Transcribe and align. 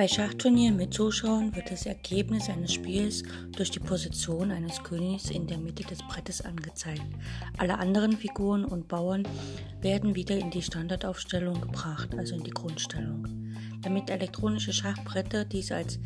Bei 0.00 0.08
Schachturnieren 0.08 0.78
mit 0.78 0.94
Zuschauern 0.94 1.54
wird 1.54 1.70
das 1.70 1.84
Ergebnis 1.84 2.48
eines 2.48 2.72
Spiels 2.72 3.22
durch 3.54 3.70
die 3.70 3.80
Position 3.80 4.50
eines 4.50 4.82
Königs 4.82 5.28
in 5.28 5.46
der 5.46 5.58
Mitte 5.58 5.84
des 5.84 5.98
Brettes 6.08 6.40
angezeigt. 6.40 7.02
Alle 7.58 7.78
anderen 7.78 8.16
Figuren 8.16 8.64
und 8.64 8.88
Bauern 8.88 9.28
werden 9.82 10.14
wieder 10.14 10.38
in 10.38 10.50
die 10.50 10.62
Standardaufstellung 10.62 11.60
gebracht, 11.60 12.14
also 12.16 12.34
in 12.34 12.44
die 12.44 12.50
Grundstellung. 12.50 13.39
Damit 13.82 14.10
elektronische 14.10 14.72
Schachbretter 14.72 15.44
dies 15.44 15.72
als 15.72 15.98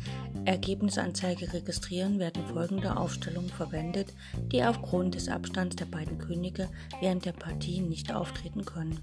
Ergebnisanzeige 0.45 1.51
registrieren, 1.53 2.19
werden 2.19 2.45
folgende 2.45 2.95
Aufstellungen 2.95 3.49
verwendet, 3.49 4.13
die 4.51 4.63
aufgrund 4.63 5.15
des 5.15 5.27
Abstands 5.27 5.75
der 5.75 5.85
beiden 5.85 6.17
Könige 6.17 6.69
während 7.01 7.25
der 7.25 7.33
Partie 7.33 7.81
nicht 7.81 8.13
auftreten 8.13 8.63
können. 8.63 8.99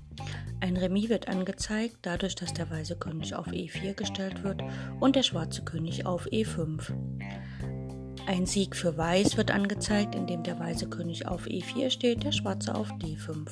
Ein 0.61 0.77
Remis 0.77 1.09
wird 1.09 1.29
angezeigt, 1.29 1.97
dadurch, 2.03 2.35
dass 2.35 2.55
der 2.55 2.71
weiße 2.71 2.97
König 2.97 3.35
auf 3.35 3.49
E4 3.49 3.95
gestellt 3.95 4.43
wird 4.45 4.63
und 5.01 5.17
der 5.17 5.23
schwarze 5.23 5.63
König 5.63 6.07
auf 6.07 6.27
E5. 6.29 6.93
Ein 8.27 8.47
Sieg 8.47 8.77
für 8.77 8.97
Weiß 8.97 9.37
wird 9.37 9.51
angezeigt, 9.51 10.15
indem 10.15 10.45
der 10.45 10.59
weiße 10.59 10.89
König 10.89 11.27
auf 11.27 11.47
E4 11.47 11.91
steht, 11.91 12.23
der 12.23 12.33
schwarze 12.33 12.75
auf 12.75 12.89
D5. 12.93 13.49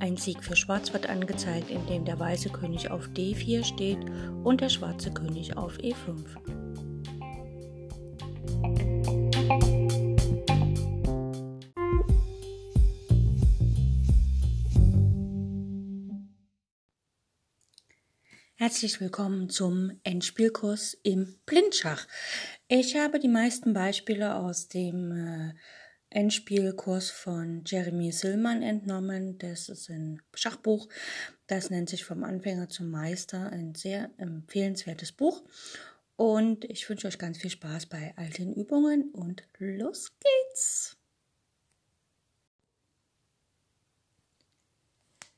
Ein 0.00 0.16
Sieg 0.16 0.44
für 0.44 0.54
Schwarz 0.54 0.92
wird 0.92 1.08
angezeigt, 1.08 1.70
indem 1.70 2.04
der 2.04 2.20
weiße 2.20 2.50
König 2.50 2.90
auf 2.90 3.08
D4 3.08 3.64
steht 3.64 3.98
und 4.44 4.60
der 4.60 4.68
schwarze 4.68 5.10
König 5.10 5.56
auf 5.56 5.76
E5. 5.78 6.24
Herzlich 18.54 19.00
willkommen 19.00 19.48
zum 19.50 19.98
Endspielkurs 20.04 20.94
im 21.02 21.36
Blindschach. 21.44 22.06
Ich 22.68 22.96
habe 22.96 23.18
die 23.18 23.28
meisten 23.28 23.72
Beispiele 23.72 24.36
aus 24.36 24.68
dem 24.68 25.10
äh, 25.10 25.54
Endspielkurs 26.10 27.10
von 27.10 27.62
Jeremy 27.66 28.12
Sillmann 28.12 28.62
entnommen. 28.62 29.38
Das 29.38 29.68
ist 29.68 29.90
ein 29.90 30.22
Schachbuch. 30.34 30.88
Das 31.46 31.70
nennt 31.70 31.88
sich 31.88 32.04
Vom 32.04 32.24
Anfänger 32.24 32.68
zum 32.68 32.90
Meister. 32.90 33.50
Ein 33.50 33.74
sehr 33.74 34.10
empfehlenswertes 34.18 35.12
Buch. 35.12 35.42
Und 36.16 36.64
ich 36.64 36.88
wünsche 36.88 37.06
euch 37.06 37.18
ganz 37.18 37.38
viel 37.38 37.50
Spaß 37.50 37.86
bei 37.86 38.12
all 38.16 38.30
den 38.30 38.52
Übungen 38.52 39.10
und 39.12 39.44
los 39.58 40.12
geht's! 40.18 40.96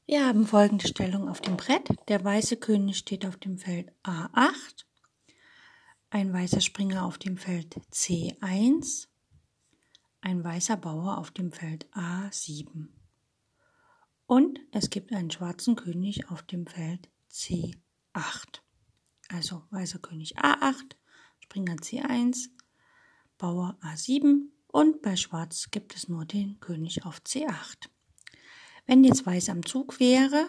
Wir 0.06 0.26
haben 0.26 0.44
folgende 0.44 0.88
Stellung 0.88 1.28
auf 1.28 1.40
dem 1.40 1.56
Brett. 1.56 1.88
Der 2.08 2.24
weiße 2.24 2.56
König 2.56 2.96
steht 2.96 3.24
auf 3.24 3.36
dem 3.36 3.58
Feld 3.58 3.92
A8, 4.02 4.84
ein 6.08 6.32
weißer 6.32 6.60
Springer 6.60 7.04
auf 7.04 7.16
dem 7.16 7.36
Feld 7.36 7.76
C1, 7.92 9.06
ein 10.20 10.44
weißer 10.44 10.76
Bauer 10.76 11.18
auf 11.18 11.30
dem 11.30 11.52
Feld 11.52 11.86
A7. 11.92 12.88
Und 14.26 14.60
es 14.70 14.90
gibt 14.90 15.12
einen 15.12 15.30
schwarzen 15.30 15.76
König 15.76 16.30
auf 16.30 16.42
dem 16.42 16.66
Feld 16.66 17.08
C8. 17.30 18.60
Also 19.28 19.64
weißer 19.70 19.98
König 19.98 20.38
A8, 20.38 20.96
Springer 21.40 21.76
C1, 21.76 22.48
Bauer 23.38 23.78
A7 23.82 24.50
und 24.66 25.02
bei 25.02 25.16
Schwarz 25.16 25.70
gibt 25.70 25.96
es 25.96 26.08
nur 26.08 26.24
den 26.24 26.60
König 26.60 27.04
auf 27.04 27.20
C8. 27.20 27.88
Wenn 28.86 29.04
jetzt 29.04 29.26
Weiß 29.26 29.48
am 29.48 29.64
Zug 29.64 29.98
wäre 30.00 30.48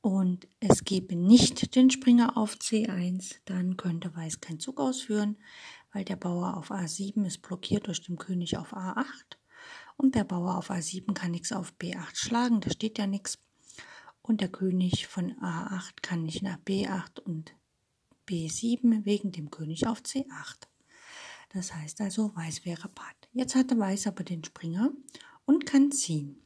und 0.00 0.48
es 0.60 0.84
gäbe 0.84 1.16
nicht 1.16 1.74
den 1.74 1.90
Springer 1.90 2.36
auf 2.36 2.54
C1, 2.54 3.36
dann 3.44 3.76
könnte 3.76 4.14
Weiß 4.16 4.40
keinen 4.40 4.60
Zug 4.60 4.80
ausführen 4.80 5.36
weil 5.98 6.04
der 6.04 6.14
Bauer 6.14 6.56
auf 6.56 6.70
A7 6.70 7.26
ist 7.26 7.42
blockiert 7.42 7.88
durch 7.88 8.00
den 8.00 8.18
König 8.18 8.56
auf 8.56 8.72
A8 8.72 9.36
und 9.96 10.14
der 10.14 10.22
Bauer 10.22 10.56
auf 10.56 10.70
A7 10.70 11.12
kann 11.12 11.32
nichts 11.32 11.50
auf 11.50 11.74
B8 11.80 12.14
schlagen, 12.14 12.60
da 12.60 12.70
steht 12.70 12.98
ja 12.98 13.08
nichts. 13.08 13.40
Und 14.22 14.40
der 14.40 14.48
König 14.48 15.08
von 15.08 15.32
A8 15.40 15.94
kann 16.00 16.22
nicht 16.22 16.44
nach 16.44 16.58
B8 16.58 17.18
und 17.18 17.52
B7 18.28 19.06
wegen 19.06 19.32
dem 19.32 19.50
König 19.50 19.88
auf 19.88 20.02
C8. 20.02 20.68
Das 21.48 21.74
heißt 21.74 22.00
also, 22.00 22.30
Weiß 22.36 22.64
wäre 22.64 22.88
Patt. 22.88 23.28
Jetzt 23.32 23.56
hatte 23.56 23.76
Weiß 23.76 24.06
aber 24.06 24.22
den 24.22 24.44
Springer 24.44 24.92
und 25.46 25.66
kann 25.66 25.90
ziehen. 25.90 26.40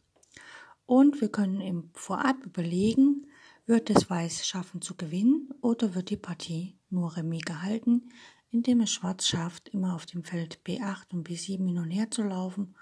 Und 0.86 1.20
wir 1.20 1.28
können 1.28 1.60
im 1.60 1.90
Vorab 1.92 2.42
überlegen, 2.42 3.26
wird 3.66 3.90
es 3.90 4.08
Weiß 4.08 4.46
schaffen 4.46 4.80
zu 4.80 4.96
gewinnen 4.96 5.50
oder 5.60 5.94
wird 5.94 6.08
die 6.08 6.16
Partie 6.16 6.78
nur 6.88 7.18
Remis 7.18 7.42
gehalten, 7.42 8.08
indem 8.52 8.82
es 8.82 8.90
Schwarz 8.90 9.26
schafft, 9.26 9.70
immer 9.70 9.94
auf 9.94 10.06
dem 10.06 10.24
Feld 10.24 10.60
B8 10.64 11.12
und 11.12 11.26
B7 11.26 11.66
hin 11.66 11.78
und 11.78 11.90
her 11.90 12.10
zu 12.10 12.22
laufen 12.22 12.76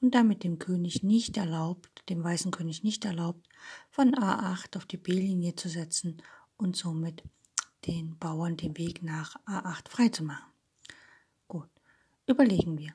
und 0.00 0.14
damit 0.14 0.44
dem 0.44 0.58
König 0.58 1.02
nicht 1.02 1.36
erlaubt, 1.36 2.08
dem 2.08 2.22
weißen 2.22 2.52
König 2.52 2.84
nicht 2.84 3.04
erlaubt, 3.04 3.46
von 3.90 4.14
A8 4.14 4.76
auf 4.76 4.86
die 4.86 4.96
B-Linie 4.96 5.56
zu 5.56 5.68
setzen 5.68 6.22
und 6.56 6.76
somit 6.76 7.24
den 7.86 8.16
Bauern 8.18 8.56
den 8.56 8.78
Weg 8.78 9.02
nach 9.02 9.36
A8 9.44 9.88
freizumachen. 9.88 10.46
Gut, 11.48 11.68
überlegen 12.26 12.78
wir. 12.78 12.94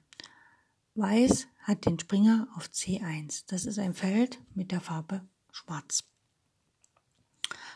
Weiß 0.96 1.48
hat 1.64 1.86
den 1.86 2.00
Springer 2.00 2.48
auf 2.56 2.68
C1. 2.68 3.44
Das 3.48 3.66
ist 3.66 3.80
ein 3.80 3.94
Feld 3.94 4.40
mit 4.56 4.72
der 4.72 4.80
Farbe 4.82 5.28
Schwarz. 5.52 6.06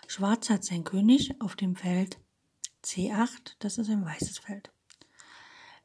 Schwarz 0.07 0.49
hat 0.49 0.63
sein 0.63 0.85
König 0.85 1.41
auf 1.41 1.55
dem 1.57 1.75
Feld 1.75 2.17
C8, 2.87 3.55
das 3.59 3.77
ist 3.77 3.89
ein 3.89 4.05
weißes 4.05 4.39
Feld. 4.39 4.71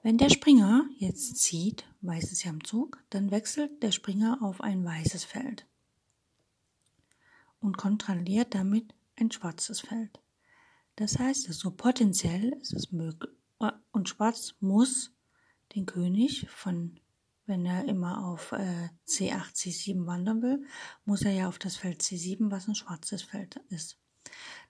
Wenn 0.02 0.18
der 0.18 0.30
Springer 0.30 0.84
jetzt 0.98 1.36
zieht, 1.36 1.84
weiß 2.00 2.30
ist 2.30 2.44
ja 2.44 2.50
im 2.50 2.64
Zug, 2.64 3.02
dann 3.10 3.30
wechselt 3.30 3.82
der 3.82 3.90
Springer 3.90 4.38
auf 4.40 4.60
ein 4.60 4.84
weißes 4.84 5.24
Feld 5.24 5.66
und 7.60 7.76
kontrolliert 7.76 8.54
damit 8.54 8.94
ein 9.16 9.30
schwarzes 9.30 9.80
Feld. 9.80 10.20
Das 10.96 11.18
heißt, 11.18 11.52
so 11.52 11.70
potenziell 11.70 12.52
ist 12.60 12.72
es 12.72 12.92
möglich, 12.92 13.32
und 13.92 14.08
Schwarz 14.08 14.54
muss 14.60 15.12
den 15.74 15.86
König 15.86 16.48
von, 16.50 16.98
wenn 17.46 17.64
er 17.64 17.84
immer 17.84 18.26
auf 18.26 18.52
äh, 18.52 18.88
C8, 19.06 19.54
C7 19.54 20.06
wandern 20.06 20.42
will, 20.42 20.66
muss 21.04 21.22
er 21.22 21.32
ja 21.32 21.48
auf 21.48 21.58
das 21.58 21.76
Feld 21.76 22.02
C7, 22.02 22.50
was 22.50 22.66
ein 22.66 22.74
schwarzes 22.74 23.22
Feld 23.22 23.56
ist. 23.69 24.01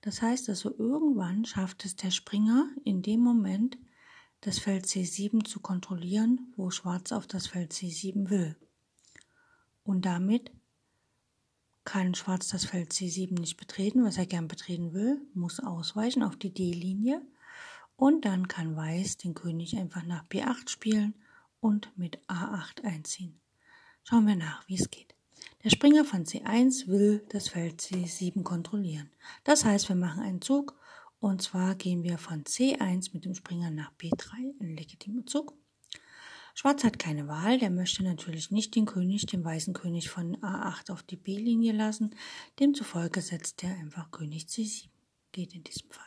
Das 0.00 0.22
heißt 0.22 0.48
also, 0.48 0.74
irgendwann 0.76 1.44
schafft 1.44 1.84
es 1.84 1.96
der 1.96 2.10
Springer 2.10 2.68
in 2.84 3.02
dem 3.02 3.20
Moment, 3.20 3.78
das 4.40 4.58
Feld 4.58 4.86
C7 4.86 5.44
zu 5.44 5.60
kontrollieren, 5.60 6.52
wo 6.56 6.70
Schwarz 6.70 7.12
auf 7.12 7.26
das 7.26 7.46
Feld 7.46 7.72
C7 7.72 8.28
will. 8.28 8.56
Und 9.84 10.04
damit 10.04 10.50
kann 11.84 12.14
Schwarz 12.14 12.48
das 12.48 12.64
Feld 12.64 12.92
C7 12.92 13.38
nicht 13.38 13.56
betreten, 13.56 14.04
was 14.04 14.18
er 14.18 14.26
gern 14.26 14.48
betreten 14.48 14.92
will, 14.92 15.20
muss 15.34 15.60
ausweichen 15.60 16.22
auf 16.22 16.36
die 16.36 16.52
D-Linie 16.52 17.22
und 17.96 18.24
dann 18.24 18.48
kann 18.48 18.76
Weiß 18.76 19.16
den 19.16 19.34
König 19.34 19.76
einfach 19.76 20.04
nach 20.04 20.24
B8 20.26 20.68
spielen 20.68 21.14
und 21.60 21.96
mit 21.96 22.18
A8 22.28 22.82
einziehen. 22.84 23.40
Schauen 24.04 24.26
wir 24.26 24.36
nach, 24.36 24.66
wie 24.68 24.74
es 24.74 24.90
geht. 24.90 25.14
Der 25.64 25.70
Springer 25.70 26.04
von 26.04 26.24
C1 26.24 26.88
will 26.88 27.24
das 27.28 27.48
Feld 27.48 27.80
C7 27.80 28.42
kontrollieren. 28.42 29.10
Das 29.44 29.64
heißt, 29.64 29.88
wir 29.88 29.94
machen 29.94 30.20
einen 30.20 30.42
Zug 30.42 30.76
und 31.20 31.40
zwar 31.40 31.76
gehen 31.76 32.02
wir 32.02 32.18
von 32.18 32.42
C1 32.42 33.10
mit 33.12 33.24
dem 33.24 33.36
Springer 33.36 33.70
nach 33.70 33.92
B3, 33.92 34.60
ein 34.60 34.76
legitimer 34.76 35.24
Zug. 35.24 35.54
Schwarz 36.54 36.82
hat 36.82 36.98
keine 36.98 37.28
Wahl, 37.28 37.60
der 37.60 37.70
möchte 37.70 38.02
natürlich 38.02 38.50
nicht 38.50 38.74
den 38.74 38.86
König, 38.86 39.26
den 39.26 39.44
weißen 39.44 39.72
König 39.72 40.10
von 40.10 40.36
A8 40.38 40.90
auf 40.90 41.04
die 41.04 41.16
B-Linie 41.16 41.72
lassen. 41.72 42.14
Demzufolge 42.58 43.20
setzt 43.20 43.62
er 43.62 43.70
einfach 43.76 44.10
König 44.10 44.46
C7. 44.46 44.88
Geht 45.30 45.54
in 45.54 45.62
diesem 45.62 45.90
Fall. 45.90 46.04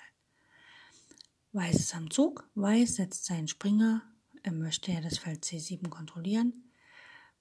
Weiß 1.54 1.75
ist 1.75 1.96
am 1.96 2.12
Zug, 2.12 2.48
Weiß 2.56 2.96
setzt 2.96 3.25
seinen 3.25 3.48
Springer, 3.48 4.04
er 4.44 4.52
möchte 4.52 4.92
ja 4.92 5.00
das 5.00 5.18
Feld 5.18 5.46
C7 5.46 5.88
kontrollieren. 5.88 6.72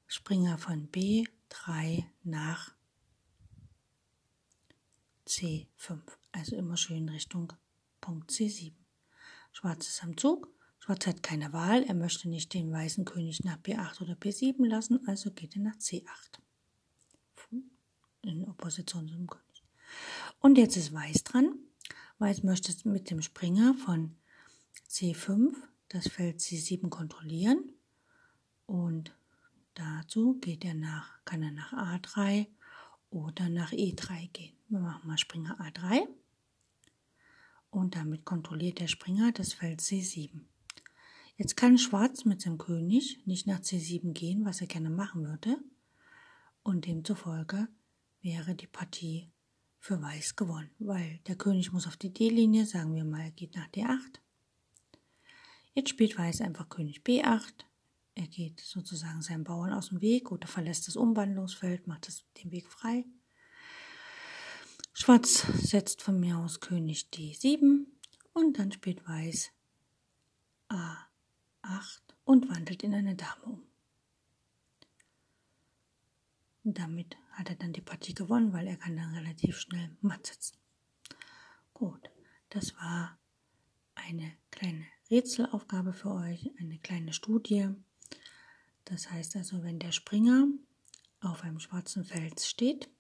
Springer 0.07 0.57
von 0.59 0.87
B 0.87 1.25
3 1.55 2.05
nach 2.25 2.75
C5. 5.27 6.01
Also 6.33 6.57
immer 6.57 6.77
schön 6.77 7.09
Richtung 7.09 7.53
Punkt 8.01 8.31
C7. 8.31 8.73
Schwarz 9.53 9.87
ist 9.89 10.03
am 10.03 10.17
Zug. 10.17 10.49
Schwarz 10.81 11.07
hat 11.07 11.23
keine 11.23 11.53
Wahl. 11.53 11.85
Er 11.85 11.95
möchte 11.95 12.29
nicht 12.29 12.53
den 12.55 12.73
weißen 12.73 13.05
König 13.05 13.45
nach 13.45 13.59
B8 13.59 14.03
oder 14.03 14.15
B7 14.15 14.67
lassen, 14.67 15.07
also 15.07 15.31
geht 15.31 15.55
er 15.57 15.63
nach 15.63 15.77
C8. 15.77 16.05
In 18.23 18.49
Opposition 18.49 19.09
zum 19.09 19.27
König. 19.27 19.65
Und 20.41 20.59
jetzt 20.59 20.77
ist 20.77 20.93
Weiß 20.93 21.25
dran. 21.25 21.55
Weiß 22.19 22.43
möchte 22.43 22.73
mit 22.89 23.11
dem 23.11 23.23
Springer 23.23 23.75
von 23.75 24.17
C5 24.89 25.55
das 25.89 26.09
Feld 26.09 26.41
C7 26.41 26.89
kontrollieren. 26.89 27.73
Und 28.67 29.15
dazu 29.75 30.39
geht 30.41 30.65
er 30.65 30.75
nach 30.75 31.25
kann 31.25 31.43
er 31.43 31.53
nach 31.53 31.73
A3 31.73 32.47
oder 33.11 33.49
nach 33.49 33.73
E3 33.73 34.31
gehen. 34.33 34.57
Wir 34.69 34.81
machen 34.81 35.07
mal 35.07 35.19
Springer 35.19 35.59
A3 35.61 36.07
und 37.71 37.97
damit 37.97 38.25
kontrolliert 38.25 38.81
der 38.81 38.89
Springer 38.89 39.33
das 39.33 39.53
Feld 39.53 39.81
C7. 39.81 40.41
Jetzt 41.37 41.57
kann 41.57 41.79
Schwarz 41.79 42.25
mit 42.25 42.41
seinem 42.41 42.59
König 42.59 43.27
nicht 43.27 43.47
nach 43.47 43.61
C7 43.61 44.13
gehen, 44.13 44.45
was 44.45 44.61
er 44.61 44.69
gerne 44.69 44.91
machen 44.91 45.27
würde, 45.27 45.59
und 46.63 46.87
demzufolge 46.87 47.69
wäre 48.23 48.55
die 48.55 48.69
Partie 48.69 49.31
für 49.79 50.01
Weiß 50.01 50.37
gewonnen, 50.37 50.71
weil 50.79 51.19
der 51.27 51.37
König 51.37 51.73
muss 51.73 51.87
auf 51.87 51.97
die 51.97 52.13
D-Linie, 52.13 52.65
sagen 52.65 52.95
wir 52.95 53.05
mal, 53.05 53.33
geht 53.33 53.55
nach 53.55 53.69
D8. 53.69 54.21
Jetzt 55.75 55.91
spielt 55.91 56.17
Weiß 56.17 56.41
einfach 56.41 56.69
König 56.69 57.03
B8. 57.03 57.65
Er 58.15 58.27
geht 58.29 58.61
sozusagen 58.61 59.23
seinem 59.23 59.45
Bauern 59.45 59.73
aus 59.73 59.89
dem 59.89 60.01
Weg 60.01 60.31
oder 60.31 60.47
verlässt 60.47 60.87
das 60.87 60.97
Umwandlungsfeld, 60.97 61.87
macht 61.87 62.07
das, 62.07 62.25
den 62.43 62.53
Weg 62.53 62.69
frei. 62.69 63.05
Schwarz 64.93 65.45
setzt 65.55 66.03
von 66.03 66.21
mir 66.21 66.39
aus 66.39 66.61
König 66.61 67.09
D7 67.13 67.87
und 68.33 68.59
dann 68.59 68.71
spielt 68.71 69.07
Weiß 69.09 69.51
A8 70.69 72.03
und 72.25 72.49
wandelt 72.49 72.85
in 72.85 72.95
eine 72.95 73.17
Dame 73.17 73.43
um. 73.45 73.63
Damit 76.63 77.17
hat 77.33 77.51
er 77.51 77.57
dann 77.57 77.73
die 77.73 77.81
Partie 77.81 78.15
gewonnen, 78.15 78.53
weil 78.53 78.67
er 78.67 78.77
kann 78.77 78.97
dann 78.97 79.15
relativ 79.15 79.59
schnell 79.59 79.97
matt 80.01 80.27
sitzen. 80.27 80.57
Gut, 81.75 82.09
das 82.49 82.75
war 82.77 83.19
eine 83.97 84.33
kleine 84.51 84.87
Rätselaufgabe 85.11 85.93
für 85.93 86.13
euch, 86.13 86.51
eine 86.59 86.79
kleine 86.79 87.13
Studie. 87.13 87.69
Das 88.85 89.11
heißt 89.11 89.37
also, 89.37 89.63
wenn 89.63 89.79
der 89.79 89.93
Springer 89.93 90.47
auf 91.21 91.43
einem 91.43 91.61
schwarzen 91.61 92.05
Feld 92.05 92.41
steht, 92.41 92.91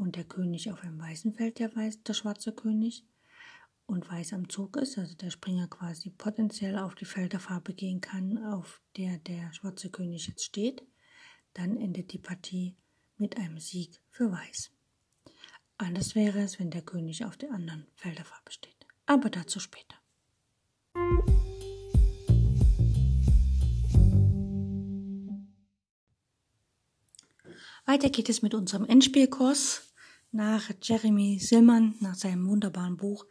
und 0.00 0.16
der 0.16 0.24
König 0.24 0.72
auf 0.72 0.82
einem 0.82 0.98
weißen 0.98 1.34
Feld, 1.34 1.58
der, 1.58 1.74
weiß, 1.76 2.02
der 2.02 2.14
schwarze 2.14 2.52
König, 2.52 3.04
und 3.86 4.08
weiß 4.08 4.32
am 4.32 4.48
Zug 4.48 4.76
ist, 4.76 4.96
also 4.98 5.14
der 5.16 5.30
Springer 5.30 5.66
quasi 5.66 6.10
potenziell 6.10 6.78
auf 6.78 6.94
die 6.94 7.04
Felderfarbe 7.04 7.74
gehen 7.74 8.00
kann, 8.00 8.38
auf 8.38 8.80
der 8.96 9.18
der 9.18 9.52
schwarze 9.52 9.90
König 9.90 10.28
jetzt 10.28 10.44
steht, 10.44 10.82
dann 11.54 11.76
endet 11.76 12.12
die 12.12 12.18
Partie 12.18 12.76
mit 13.18 13.36
einem 13.36 13.58
Sieg 13.58 14.00
für 14.10 14.30
Weiß. 14.30 14.70
Anders 15.76 16.14
wäre 16.14 16.40
es, 16.40 16.58
wenn 16.60 16.70
der 16.70 16.82
König 16.82 17.24
auf 17.24 17.36
der 17.36 17.52
anderen 17.52 17.86
Felderfarbe 17.96 18.52
steht. 18.52 18.86
Aber 19.06 19.28
dazu 19.28 19.58
später. 19.58 19.96
Weiter 27.90 28.08
geht 28.08 28.28
es 28.28 28.40
mit 28.40 28.54
unserem 28.54 28.84
Endspielkurs 28.84 29.92
nach 30.30 30.70
Jeremy 30.80 31.40
Sillmann, 31.40 31.96
nach 31.98 32.14
seinem 32.14 32.46
wunderbaren 32.46 32.96
Buch 32.96 33.26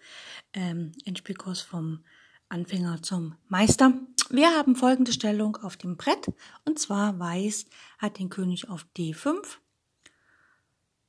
ähm, 0.51 0.91
Endspielkurs 1.05 1.61
vom 1.61 2.03
Anfänger 2.49 3.01
zum 3.01 3.37
Meister. 3.47 3.93
Wir 4.29 4.49
haben 4.49 4.75
folgende 4.75 5.13
Stellung 5.13 5.55
auf 5.55 5.77
dem 5.77 5.95
Brett 5.95 6.29
und 6.65 6.77
zwar 6.77 7.17
Weiß 7.17 7.67
hat 7.99 8.19
den 8.19 8.29
König 8.29 8.69
auf 8.69 8.85
D5 8.97 9.37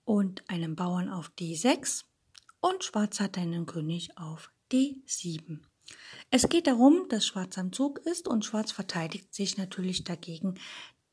und 0.04 0.48
einen 0.48 0.76
Bauern 0.76 1.08
auf 1.08 1.32
D6 1.36 2.04
und 2.60 2.84
Schwarz 2.84 3.18
hat 3.18 3.36
einen 3.36 3.66
König 3.66 4.16
auf 4.16 4.52
D7. 4.70 5.58
Es 6.30 6.48
geht 6.48 6.68
darum, 6.68 7.08
dass 7.08 7.26
Schwarz 7.26 7.58
am 7.58 7.72
Zug 7.72 7.98
ist 8.06 8.28
und 8.28 8.44
Schwarz 8.44 8.70
verteidigt 8.70 9.34
sich 9.34 9.58
natürlich 9.58 10.04
dagegen, 10.04 10.54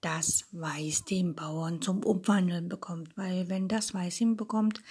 das 0.08 0.46
Weiß 0.54 1.04
den 1.04 1.36
Bauern 1.36 1.82
zum 1.82 2.02
Umwandeln 2.02 2.70
bekommt. 2.70 3.18
Weil 3.18 3.50
wenn 3.50 3.68
das 3.68 3.94
Weiß 3.94 4.16
hinbekommt, 4.16 4.82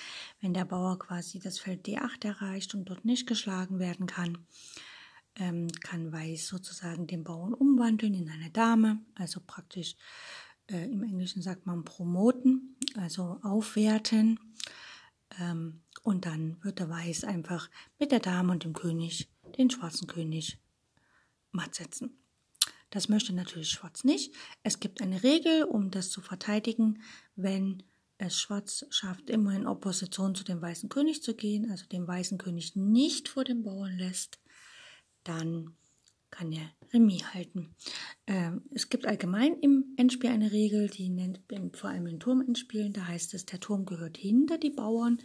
wenn 0.42 0.52
der 0.52 0.66
Bauer 0.66 0.98
quasi 0.98 1.38
das 1.38 1.58
Feld 1.58 1.86
D8 1.86 2.26
erreicht 2.26 2.74
und 2.74 2.84
dort 2.84 3.06
nicht 3.06 3.26
geschlagen 3.26 3.78
werden 3.78 4.06
kann, 4.06 4.46
ähm, 5.36 5.68
kann 5.80 6.12
Weiß 6.12 6.48
sozusagen 6.48 7.06
den 7.06 7.24
Bauern 7.24 7.54
umwandeln 7.54 8.12
in 8.12 8.28
eine 8.28 8.50
Dame, 8.50 9.00
also 9.14 9.40
praktisch 9.40 9.96
äh, 10.66 10.84
im 10.84 11.02
Englischen 11.02 11.40
sagt 11.40 11.64
man 11.64 11.84
promoten, 11.84 12.76
also 12.96 13.38
aufwerten. 13.42 14.38
Ähm, 15.40 15.80
und 16.02 16.26
dann 16.26 16.62
wird 16.62 16.78
der 16.78 16.90
Weiß 16.90 17.24
einfach 17.24 17.70
mit 17.98 18.12
der 18.12 18.20
Dame 18.20 18.52
und 18.52 18.64
dem 18.64 18.74
König, 18.74 19.30
den 19.56 19.70
schwarzen 19.70 20.08
König, 20.08 20.58
matt 21.52 21.74
setzen. 21.74 22.18
Das 22.91 23.09
möchte 23.09 23.33
natürlich 23.33 23.71
Schwarz 23.71 24.05
nicht. 24.05 24.35
Es 24.62 24.81
gibt 24.81 25.03
eine 25.03 25.23
Regel, 25.23 25.65
um 25.65 25.91
das 25.91 26.11
zu 26.11 26.21
verteidigen, 26.21 27.03
wenn 27.35 27.83
es 28.19 28.38
Schwarz 28.38 28.87
schafft, 28.91 29.29
immer 29.29 29.55
in 29.55 29.67
Opposition 29.67 30.35
zu 30.35 30.44
dem 30.44 30.62
weißen 30.62 30.88
König 30.88 31.23
zu 31.23 31.35
gehen, 31.35 31.71
also 31.71 31.87
den 31.87 32.06
weißen 32.06 32.38
König 32.38 32.77
nicht 32.77 33.29
vor 33.29 33.44
dem 33.44 33.62
Bauern 33.62 33.99
lässt, 33.99 34.41
dann 35.25 35.77
kann 36.31 36.53
er 36.53 36.71
Remis 36.93 37.35
halten. 37.35 37.75
Ähm, 38.27 38.62
es 38.73 38.88
gibt 38.88 39.06
allgemein 39.06 39.59
im 39.61 39.94
Endspiel 39.97 40.31
eine 40.31 40.53
Regel, 40.53 40.88
die 40.88 41.09
nennt 41.09 41.41
vor 41.77 41.91
allem 41.91 42.06
in 42.06 42.21
Turmentspielen, 42.21 42.93
da 42.93 43.06
heißt 43.06 43.35
es, 43.35 43.47
der 43.47 43.61
Turm 43.61 43.87
gehört 43.87 44.17
hinter 44.17 44.59
die 44.59 44.71
Bauern, 44.71 45.19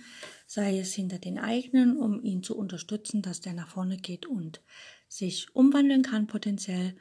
sei 0.47 0.79
es 0.79 0.93
hinter 0.93 1.19
den 1.19 1.37
eigenen, 1.37 1.97
um 1.97 2.23
ihn 2.23 2.43
zu 2.43 2.55
unterstützen, 2.55 3.21
dass 3.21 3.41
der 3.41 3.53
nach 3.53 3.69
vorne 3.69 3.97
geht 3.97 4.25
und 4.25 4.61
sich 5.07 5.53
umwandeln 5.53 6.03
kann 6.03 6.27
potenziell 6.27 6.95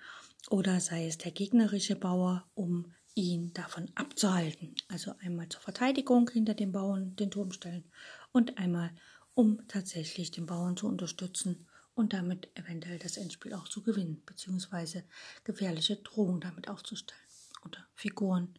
oder 0.51 0.81
sei 0.81 1.07
es 1.07 1.17
der 1.17 1.31
gegnerische 1.31 1.97
Bauer, 1.97 2.45
um 2.55 2.93
ihn 3.15 3.53
davon 3.55 3.89
abzuhalten. 3.95 4.75
Also 4.89 5.15
einmal 5.21 5.49
zur 5.49 5.61
Verteidigung 5.61 6.29
hinter 6.29 6.55
dem 6.55 6.73
Bauern 6.73 7.17
den 7.17 7.31
Turm 7.31 7.53
stellen 7.53 7.85
und 8.33 8.59
einmal 8.59 8.91
um 9.35 9.67
tatsächlich 9.69 10.33
den 10.33 10.47
Bauern 10.47 10.77
zu 10.77 10.87
unterstützen 10.87 11.67
und 11.95 12.13
damit 12.13 12.49
eventuell 12.59 12.99
das 12.99 13.17
Endspiel 13.17 13.55
auch 13.55 13.69
zu 13.69 13.83
gewinnen, 13.83 14.23
beziehungsweise 14.27 15.05
gefährliche 15.45 15.97
Drohungen 15.97 16.41
damit 16.41 16.69
aufzustellen 16.69 17.21
oder 17.65 17.87
Figuren 17.95 18.59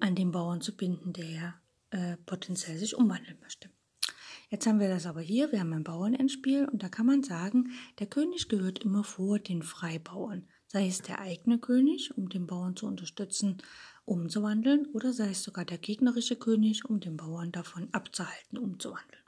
an 0.00 0.14
den 0.14 0.32
Bauern 0.32 0.60
zu 0.60 0.76
binden, 0.76 1.12
der 1.12 1.54
äh, 1.90 2.16
potenziell 2.26 2.78
sich 2.78 2.96
umwandeln 2.96 3.38
möchte. 3.40 3.70
Jetzt 4.48 4.66
haben 4.66 4.80
wir 4.80 4.88
das 4.88 5.06
aber 5.06 5.20
hier, 5.20 5.50
wir 5.50 5.60
haben 5.60 5.72
ein 5.72 5.84
Bauernendspiel 5.84 6.66
und 6.66 6.82
da 6.82 6.88
kann 6.88 7.06
man 7.06 7.22
sagen, 7.22 7.70
der 7.98 8.06
König 8.06 8.48
gehört 8.48 8.80
immer 8.80 9.02
vor 9.02 9.38
den 9.38 9.62
Freibauern 9.62 10.48
sei 10.66 10.88
es 10.88 11.02
der 11.02 11.20
eigene 11.20 11.58
König, 11.58 12.16
um 12.16 12.28
den 12.28 12.46
Bauern 12.46 12.76
zu 12.76 12.86
unterstützen, 12.86 13.58
umzuwandeln, 14.04 14.86
oder 14.92 15.12
sei 15.12 15.30
es 15.30 15.42
sogar 15.42 15.64
der 15.64 15.78
gegnerische 15.78 16.36
König, 16.36 16.84
um 16.84 17.00
den 17.00 17.16
Bauern 17.16 17.52
davon 17.52 17.88
abzuhalten, 17.92 18.58
umzuwandeln. 18.58 19.22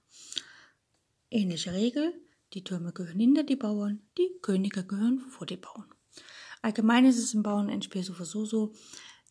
Ähnliche 1.30 1.72
Regel, 1.72 2.14
die 2.54 2.64
Türme 2.64 2.92
gehören 2.92 3.20
hinter 3.20 3.42
die 3.42 3.56
Bauern, 3.56 4.00
die 4.16 4.30
Könige 4.40 4.84
gehören 4.84 5.20
vor 5.20 5.46
die 5.46 5.56
Bauern. 5.56 5.92
Allgemein 6.62 7.04
ist 7.04 7.18
es 7.18 7.34
im 7.34 7.42
Bauernendspiel 7.42 8.02
sowieso 8.02 8.44
so, 8.44 8.72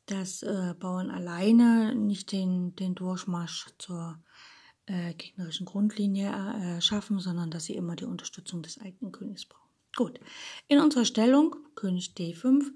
dass 0.06 0.44
äh, 0.44 0.74
Bauern 0.80 1.10
alleine 1.12 1.94
nicht 1.94 2.32
den, 2.32 2.76
den 2.76 2.96
Durchmarsch 2.96 3.68
zur 3.78 4.22
äh, 4.86 5.14
gegnerischen 5.16 5.66
Grundlinie 5.66 6.32
äh, 6.32 6.82
schaffen, 6.82 7.20
sondern 7.20 7.52
dass 7.52 7.66
sie 7.66 7.76
immer 7.76 7.96
die 7.96 8.06
Unterstützung 8.06 8.62
des 8.62 8.80
eigenen 8.80 9.12
Königs 9.12 9.46
brauchen. 9.46 9.67
Gut, 9.98 10.20
in 10.68 10.80
unserer 10.80 11.06
Stellung 11.06 11.56
König 11.74 12.14
D5, 12.16 12.72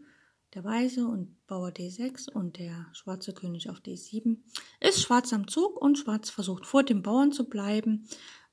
der 0.56 0.63
Weiße 0.63 1.06
und 1.06 1.38
Bauer 1.46 1.70
D6 1.70 2.32
und 2.32 2.58
der 2.58 2.88
schwarze 2.94 3.32
König 3.32 3.70
auf 3.70 3.78
D7 3.78 4.38
ist 4.80 5.04
Schwarz 5.04 5.32
am 5.32 5.48
Zug 5.48 5.80
und 5.80 6.00
Schwarz 6.00 6.32
versucht 6.32 6.66
vor 6.66 6.82
dem 6.82 7.04
Bauern 7.04 7.32
zu 7.32 7.48
bleiben. 7.48 8.08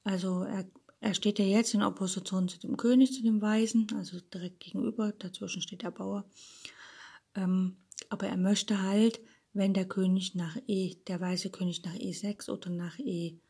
Also 0.04 0.42
er, 0.42 0.70
er 1.00 1.14
steht 1.14 1.38
ja 1.38 1.46
jetzt 1.46 1.72
in 1.72 1.82
Opposition 1.82 2.46
zu 2.46 2.58
dem 2.58 2.76
König, 2.76 3.14
zu 3.14 3.22
dem 3.22 3.40
Weißen, 3.40 3.86
also 3.96 4.20
direkt 4.20 4.60
gegenüber, 4.60 5.12
dazwischen 5.12 5.62
steht 5.62 5.80
der 5.80 5.90
Bauer. 5.90 6.28
Ähm, 7.36 7.78
aber 8.10 8.28
er 8.28 8.36
möchte 8.36 8.82
halt, 8.82 9.18
wenn 9.54 9.72
der 9.72 9.88
König 9.88 10.34
nach 10.34 10.58
E, 10.66 10.96
der 11.06 11.22
weiße 11.22 11.48
König 11.48 11.84
nach 11.84 11.94
E6 11.94 12.50
oder 12.50 12.68
nach 12.68 12.98
E 12.98 13.40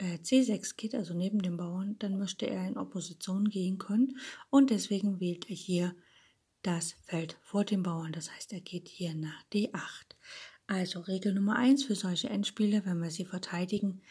C6 0.00 0.76
geht, 0.76 0.94
also 0.94 1.14
neben 1.14 1.40
dem 1.40 1.56
Bauern, 1.56 1.96
dann 1.98 2.18
möchte 2.18 2.46
er 2.46 2.66
in 2.68 2.76
Opposition 2.76 3.48
gehen 3.48 3.78
können 3.78 4.18
und 4.50 4.70
deswegen 4.70 5.20
wählt 5.20 5.48
er 5.48 5.56
hier 5.56 5.96
das 6.62 6.96
Feld 7.04 7.38
vor 7.42 7.64
dem 7.64 7.82
Bauern. 7.82 8.12
Das 8.12 8.30
heißt, 8.30 8.52
er 8.52 8.60
geht 8.60 8.88
hier 8.88 9.14
nach 9.14 9.42
D8. 9.52 10.16
Also 10.66 11.00
Regel 11.00 11.32
Nummer 11.32 11.56
1 11.56 11.84
für 11.84 11.94
solche 11.94 12.28
Endspiele, 12.28 12.84
wenn 12.84 13.00
wir 13.00 13.10
sie 13.10 13.24
verteidigen, 13.24 14.02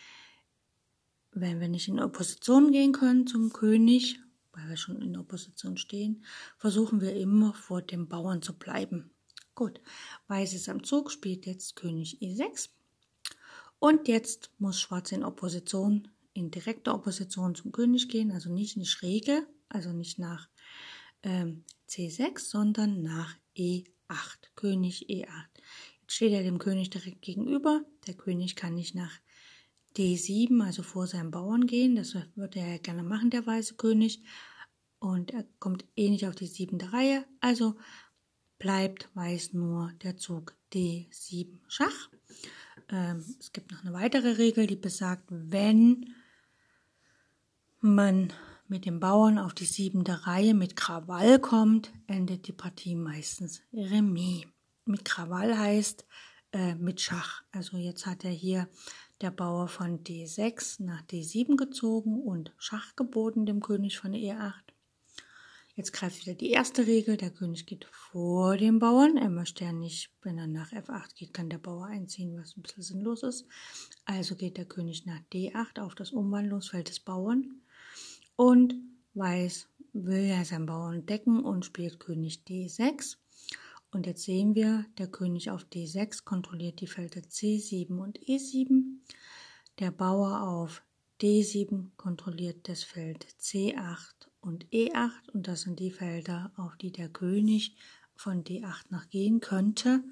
wenn 1.32 1.60
wir 1.60 1.68
nicht 1.68 1.90
in 1.90 2.00
Opposition 2.00 2.72
gehen 2.72 2.94
können 2.94 3.28
zum 3.28 3.52
König, 3.52 4.20
weil 4.54 4.70
wir 4.70 4.78
schon 4.78 5.02
in 5.02 5.18
Opposition 5.18 5.76
stehen, 5.78 6.24
versuchen 6.58 7.02
wir 7.02 7.14
immer 7.14 7.54
vor 7.54 7.82
dem 7.82 8.08
Bauern 8.08 8.42
zu 8.42 8.58
bleiben. 8.58 9.12
Gut, 9.54 9.82
Weiß 10.28 10.54
ist 10.54 10.70
am 10.70 10.84
Zug, 10.84 11.12
spielt 11.12 11.46
jetzt 11.46 11.76
König 11.76 12.20
E6. 12.22 12.70
Und 13.80 14.08
jetzt 14.08 14.52
muss 14.58 14.80
Schwarz 14.80 15.12
in 15.12 15.24
Opposition, 15.24 16.08
in 16.34 16.52
direkter 16.52 16.94
Opposition 16.94 17.56
zum 17.56 17.72
König 17.72 18.10
gehen, 18.10 18.32
also 18.32 18.52
nicht 18.52 18.76
eine 18.76 18.86
Schräge, 18.86 19.48
also 19.70 19.92
nicht 19.92 20.20
nach 20.20 20.50
ähm, 21.24 21.64
C6, 21.90 22.40
sondern 22.40 23.02
nach 23.02 23.36
E8, 23.56 23.86
König 24.56 25.10
E8. 25.10 25.28
Jetzt 26.02 26.14
steht 26.14 26.34
er 26.34 26.44
dem 26.44 26.60
König 26.60 26.90
direkt 26.90 27.22
gegenüber. 27.22 27.84
Der 28.08 28.14
König 28.14 28.56
kann 28.56 28.76
nicht 28.76 28.96
nach 28.96 29.12
D7, 29.98 30.64
also 30.64 30.84
vor 30.84 31.08
seinem 31.08 31.32
Bauern 31.32 31.68
gehen. 31.68 31.96
Das 31.96 32.16
würde 32.36 32.60
er 32.60 32.80
gerne 32.80 33.04
machen, 33.04 33.30
der 33.30 33.46
weiße 33.46 33.76
König. 33.76 34.24
Und 35.00 35.32
er 35.32 35.46
kommt 35.60 35.86
eh 35.96 36.10
nicht 36.10 36.28
auf 36.28 36.36
die 36.36 36.48
siebente 36.48 36.92
Reihe. 36.94 37.26
Also 37.40 37.76
bleibt 38.60 39.10
weiß 39.14 39.54
nur 39.54 39.92
der 40.04 40.18
Zug 40.18 40.56
D7 40.74 41.60
Schach. 41.68 42.10
Ähm, 42.90 43.24
es 43.40 43.52
gibt 43.52 43.72
noch 43.72 43.82
eine 43.84 43.94
weitere 43.94 44.34
Regel, 44.34 44.68
die 44.68 44.76
besagt, 44.76 45.26
wenn 45.30 46.14
man 47.82 48.34
mit 48.68 48.86
dem 48.86 49.00
Bauern 49.00 49.38
auf 49.38 49.54
die 49.54 49.66
siebente 49.66 50.26
Reihe 50.26 50.54
mit 50.54 50.76
Krawall 50.76 51.40
kommt, 51.40 51.92
endet 52.08 52.48
die 52.48 52.54
Partie 52.54 52.96
meistens 52.96 53.62
Remis. 53.74 54.46
Mit 54.86 55.06
Krawall 55.06 55.58
heißt 55.58 56.06
äh, 56.52 56.76
mit 56.76 57.02
Schach. 57.02 57.44
Also 57.52 57.78
jetzt 57.78 58.06
hat 58.06 58.24
er 58.24 58.32
hier 58.32 58.68
der 59.22 59.32
Bauer 59.32 59.68
von 59.68 60.04
D6 60.04 60.84
nach 60.84 61.02
D7 61.04 61.58
gezogen 61.58 62.22
und 62.22 62.54
Schach 62.58 62.96
geboten 62.96 63.46
dem 63.46 63.62
König 63.62 63.98
von 63.98 64.14
E8. 64.14 64.54
Jetzt 65.76 65.92
greift 65.92 66.26
wieder 66.26 66.36
die 66.36 66.52
erste 66.52 66.88
Regel, 66.88 67.18
der 67.18 67.32
König 67.32 67.66
geht 67.66 67.84
vor 67.86 68.56
dem 68.56 68.80
Bauern. 68.80 69.18
Er 69.18 69.30
möchte 69.30 69.66
ja 69.66 69.74
nicht, 69.74 70.10
wenn 70.22 70.38
er 70.38 70.48
nach 70.48 70.72
F8 70.72 71.16
geht, 71.16 71.34
kann 71.34 71.50
der 71.50 71.58
Bauer 71.58 71.88
einziehen, 71.88 72.38
was 72.40 72.56
ein 72.56 72.62
bisschen 72.62 72.84
sinnlos 72.84 73.24
ist. 73.24 73.46
Also 74.06 74.36
geht 74.36 74.56
der 74.56 74.66
König 74.66 75.06
nach 75.06 75.20
D8 75.34 75.82
auf 75.82 75.94
das 75.94 76.12
Umwandlungsfeld 76.12 76.88
des 76.88 77.02
Bauern. 77.02 77.62
Und 78.38 78.76
Weiß 79.16 79.70
will 79.94 80.26
ja 80.26 80.44
seinen 80.44 80.66
Bauern 80.66 81.06
decken 81.06 81.44
und 81.44 81.66
spielt 81.66 82.00
König 82.00 82.44
D6. 82.48 83.18
Und 83.92 84.08
jetzt 84.08 84.24
sehen 84.24 84.56
wir, 84.56 84.86
der 84.98 85.08
König 85.08 85.52
auf 85.52 85.66
D6 85.74 86.24
kontrolliert 86.26 86.82
die 86.82 86.88
Felder 86.88 87.22
C7 87.22 87.98
und 87.98 88.20
E7. 88.20 89.00
Der 89.80 89.92
Bauer 89.92 90.42
auf 90.42 90.84
D7 91.22 91.92
kontrolliert 91.96 92.68
das 92.68 92.84
Feld 92.84 93.26
C8 93.42 94.25
und 94.46 94.68
E8 94.68 95.32
und 95.34 95.48
das 95.48 95.62
sind 95.62 95.80
die 95.80 95.92
Felder, 95.92 96.52
auf 96.56 96.78
die 96.78 96.92
der 96.92 97.10
König 97.10 97.76
von 98.16 98.44
D8 98.44 98.86
nach 98.90 99.10
gehen 99.10 99.42
könnte, 99.42 100.04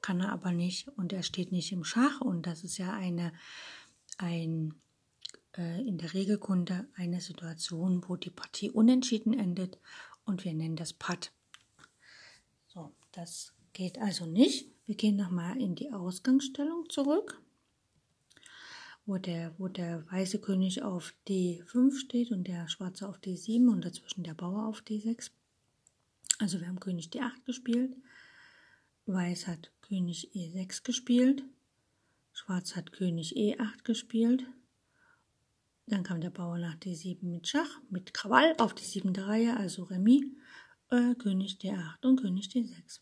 kann 0.00 0.20
er 0.20 0.32
aber 0.32 0.52
nicht 0.52 0.88
und 0.96 1.12
er 1.12 1.22
steht 1.22 1.52
nicht 1.52 1.72
im 1.72 1.84
Schach 1.84 2.20
und 2.20 2.46
das 2.46 2.64
ist 2.64 2.78
ja 2.78 2.92
eine 2.92 3.32
ein 4.18 4.74
äh, 5.56 5.80
in 5.86 5.98
der 5.98 6.14
Regelkunde 6.14 6.86
eine 6.94 7.20
Situation, 7.20 8.04
wo 8.06 8.16
die 8.16 8.30
Partie 8.30 8.70
unentschieden 8.70 9.36
endet 9.36 9.78
und 10.24 10.44
wir 10.44 10.54
nennen 10.54 10.76
das 10.76 10.92
Patt. 10.92 11.32
So, 12.68 12.92
das 13.10 13.52
geht 13.72 13.98
also 13.98 14.26
nicht. 14.26 14.70
Wir 14.86 14.94
gehen 14.94 15.16
nochmal 15.16 15.60
in 15.60 15.74
die 15.74 15.92
Ausgangsstellung 15.92 16.88
zurück, 16.88 17.41
wo 19.06 19.18
der, 19.18 19.54
wo 19.58 19.68
der 19.68 20.10
weiße 20.10 20.40
König 20.40 20.82
auf 20.82 21.14
D5 21.28 21.98
steht 21.98 22.30
und 22.30 22.44
der 22.44 22.68
schwarze 22.68 23.08
auf 23.08 23.18
D7 23.18 23.68
und 23.68 23.84
dazwischen 23.84 24.22
der 24.22 24.34
Bauer 24.34 24.66
auf 24.66 24.80
D6. 24.82 25.30
Also 26.38 26.60
wir 26.60 26.68
haben 26.68 26.80
König 26.80 27.10
D8 27.10 27.44
gespielt, 27.44 27.96
Weiß 29.06 29.48
hat 29.48 29.72
König 29.82 30.30
E6 30.34 30.84
gespielt, 30.84 31.44
Schwarz 32.32 32.76
hat 32.76 32.92
König 32.92 33.36
E8 33.36 33.82
gespielt, 33.82 34.46
dann 35.86 36.04
kam 36.04 36.20
der 36.20 36.30
Bauer 36.30 36.58
nach 36.58 36.76
D7 36.76 37.24
mit 37.26 37.48
Schach, 37.48 37.80
mit 37.90 38.14
Krawall 38.14 38.54
auf 38.58 38.74
die 38.74 38.84
siebente 38.84 39.26
Reihe, 39.26 39.56
also 39.56 39.84
Remis, 39.84 40.24
äh, 40.90 41.14
König 41.16 41.58
D8 41.60 42.06
und 42.06 42.20
König 42.20 42.46
D6. 42.46 43.00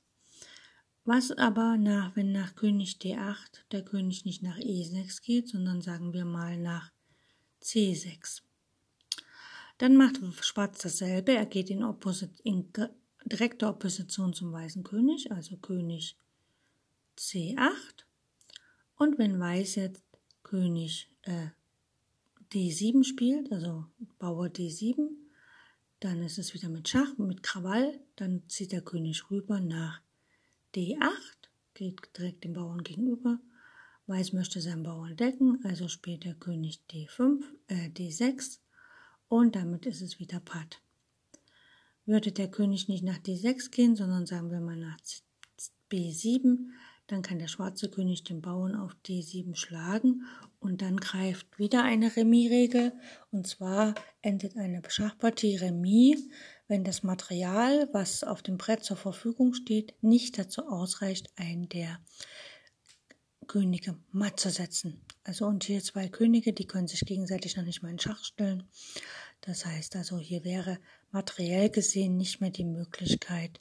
Was 1.13 1.33
aber 1.33 1.77
nach, 1.77 2.15
wenn 2.15 2.31
nach 2.31 2.55
König 2.55 2.99
D8 3.03 3.65
der 3.73 3.85
König 3.85 4.25
nicht 4.25 4.45
nach 4.45 4.57
E6 4.59 5.21
geht, 5.23 5.49
sondern 5.49 5.83
sagen 5.83 6.13
wir 6.13 6.25
mal 6.25 6.57
nach 6.57 6.93
C6. 7.61 8.43
Dann 9.79 9.97
macht 9.97 10.21
Schwarz 10.45 10.79
dasselbe, 10.83 11.33
er 11.33 11.47
geht 11.47 11.69
in, 11.69 11.83
Opposit 11.83 12.39
in 12.45 12.73
direkter 13.25 13.71
Opposition 13.71 14.35
zum 14.35 14.53
weißen 14.53 14.85
König, 14.85 15.33
also 15.33 15.57
König 15.57 16.17
C8. 17.19 18.05
Und 18.95 19.19
wenn 19.19 19.41
Weiß 19.41 19.75
jetzt 19.75 20.05
König 20.45 21.11
äh, 21.23 21.49
D7 22.53 23.03
spielt, 23.03 23.51
also 23.51 23.85
Bauer 24.21 24.47
D7, 24.47 25.09
dann 25.99 26.23
ist 26.23 26.39
es 26.39 26.55
wieder 26.55 26.69
mit 26.69 26.89
Schach, 26.89 27.19
mit 27.19 27.43
Krawall, 27.43 27.99
dann 28.15 28.49
zieht 28.49 28.71
der 28.71 28.83
König 28.83 29.29
rüber 29.29 29.59
nach 29.59 30.03
D8, 30.75 31.11
geht 31.75 32.17
direkt 32.17 32.45
dem 32.45 32.53
Bauern 32.53 32.83
gegenüber. 32.83 33.39
Weiß 34.07 34.33
möchte 34.33 34.61
seinen 34.61 34.83
Bauern 34.83 35.17
decken, 35.17 35.61
also 35.65 35.89
spielt 35.89 36.25
der 36.25 36.35
König 36.35 36.81
D5, 36.91 37.43
äh, 37.69 37.89
D6 37.91 38.59
und 39.29 39.55
damit 39.55 39.87
ist 39.87 40.03
es 40.03 40.19
wieder 40.19 40.41
Patt. 40.41 40.83
Würde 42.07 42.33
der 42.33 42.51
König 42.51 42.89
nicht 42.89 43.05
nach 43.05 43.19
D6 43.19 43.71
gehen, 43.71 43.95
sondern 43.95 44.27
sagen 44.27 44.51
wir 44.51 44.61
mal 44.61 44.77
nach 44.77 44.99
B7, 45.91 46.71
dann 47.11 47.23
kann 47.23 47.41
der 47.41 47.49
schwarze 47.49 47.91
König 47.91 48.23
den 48.23 48.41
Bauern 48.41 48.77
auf 48.77 48.97
D7 49.05 49.57
schlagen 49.57 50.25
und 50.61 50.81
dann 50.81 50.99
greift 50.99 51.59
wieder 51.59 51.83
eine 51.83 52.15
Remis-Regel. 52.15 52.93
Und 53.33 53.49
zwar 53.49 53.95
endet 54.23 54.57
eine 54.57 54.81
Schachpartie 54.89 55.57
Remis, 55.57 56.29
wenn 56.71 56.85
das 56.85 57.03
Material, 57.03 57.89
was 57.93 58.23
auf 58.23 58.43
dem 58.43 58.57
Brett 58.57 58.85
zur 58.85 58.97
Verfügung 58.97 59.55
steht, 59.55 59.93
nicht 60.03 60.39
dazu 60.39 60.69
ausreicht, 60.69 61.29
einen 61.35 61.69
der 61.69 61.99
Könige 63.49 63.99
matt 64.13 64.39
zu 64.39 64.51
setzen. 64.51 65.05
Also 65.25 65.47
und 65.47 65.65
hier 65.65 65.83
zwei 65.83 66.09
Könige, 66.09 66.53
die 66.53 66.69
können 66.69 66.87
sich 66.87 67.01
gegenseitig 67.01 67.57
noch 67.57 67.65
nicht 67.65 67.83
mal 67.83 67.91
in 67.91 67.99
Schach 67.99 68.25
stellen. 68.25 68.69
Das 69.41 69.67
heißt 69.67 69.97
also, 69.97 70.19
hier 70.19 70.45
wäre 70.45 70.79
materiell 71.11 71.71
gesehen 71.71 72.17
nicht 72.17 72.41
mehr 72.41 72.51
die 72.51 72.65
Möglichkeit, 72.65 73.61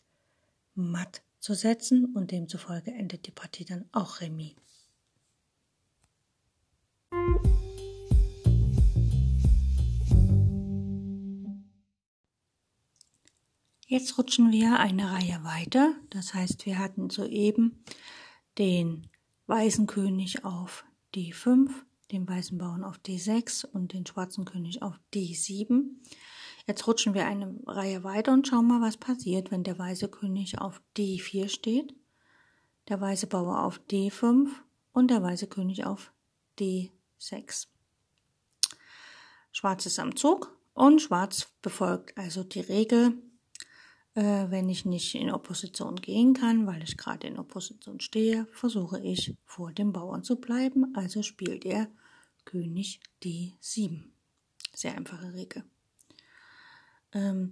matt 0.76 1.24
zu 1.40 1.56
setzen 1.56 2.14
und 2.14 2.30
demzufolge 2.30 2.92
endet 2.92 3.26
die 3.26 3.32
Partie 3.32 3.66
dann 3.66 3.90
auch 3.92 4.22
Remis. 4.22 4.56
Jetzt 13.92 14.20
rutschen 14.20 14.52
wir 14.52 14.78
eine 14.78 15.12
Reihe 15.12 15.44
weiter. 15.44 15.96
Das 16.12 16.36
heißt, 16.36 16.68
wir 16.68 16.78
hatten 16.78 17.10
soeben 17.10 17.84
den 18.60 19.08
weißen 19.48 19.88
König 19.88 20.46
auf 20.46 20.86
D5, 21.16 21.72
den 22.12 22.30
weißen 22.30 22.56
Bauern 22.60 22.84
auf 22.84 23.00
D6 23.00 23.66
und 23.66 23.94
den 23.94 24.06
schwarzen 24.06 24.46
König 24.46 24.84
auf 24.84 25.00
D7. 25.12 25.86
Jetzt 26.68 26.86
rutschen 26.86 27.16
wir 27.16 27.26
eine 27.26 27.60
Reihe 27.66 28.04
weiter 28.04 28.32
und 28.32 28.48
schauen 28.48 28.68
mal, 28.68 28.80
was 28.80 28.98
passiert, 28.98 29.50
wenn 29.50 29.64
der 29.64 29.80
weiße 29.80 30.08
König 30.10 30.62
auf 30.62 30.84
D4 30.96 31.50
steht, 31.50 31.96
der 32.90 33.02
weiße 33.02 33.26
Bauer 33.26 33.64
auf 33.64 33.82
D5 33.90 34.50
und 34.94 35.10
der 35.10 35.24
weiße 35.24 35.48
König 35.48 35.84
auf 35.86 36.14
D6. 36.60 37.66
Schwarz 39.52 39.88
ist 39.88 39.98
am 39.98 40.16
Zug 40.16 40.56
und 40.76 41.02
Schwarz 41.02 41.48
befolgt 41.64 42.16
also 42.20 42.44
die 42.44 42.62
Regel, 42.62 43.18
wenn 44.22 44.70
ich 44.70 44.86
nicht 44.86 45.16
in 45.16 45.32
Opposition 45.32 45.96
gehen 45.96 46.34
kann, 46.34 46.68
weil 46.68 46.84
ich 46.84 46.98
gerade 46.98 47.28
in 47.28 47.38
Opposition 47.38 48.00
stehe, 48.00 48.48
versuche 48.52 49.00
ich 49.00 49.36
vor 49.46 49.72
dem 49.72 49.94
Bauern 49.94 50.24
zu 50.24 50.38
bleiben, 50.38 50.96
also 50.96 51.22
spielt 51.24 51.66
er 51.66 51.88
König 52.46 53.00
D7. 53.24 54.04
Sehr 54.74 54.96
einfache 54.96 55.34
Regel. 55.34 55.64
Ähm, 57.14 57.52